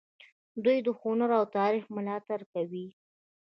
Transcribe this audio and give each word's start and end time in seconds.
دوی 0.63 0.77
د 0.85 0.87
هنر 0.99 1.29
او 1.39 1.45
تاریخ 1.57 1.85
ملاتړ 1.95 2.39
کوي. 2.53 2.87